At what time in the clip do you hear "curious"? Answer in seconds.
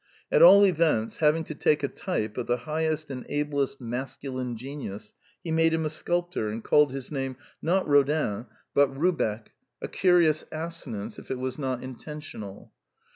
9.87-10.45